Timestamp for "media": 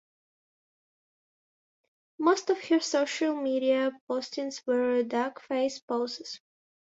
3.39-3.91